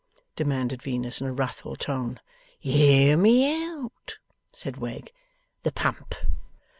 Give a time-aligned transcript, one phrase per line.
[0.35, 2.19] demanded Venus, in a wrathful tone.'
[2.59, 4.17] Hear me out!'
[4.51, 5.11] said Wegg.
[5.61, 6.15] 'The Pump.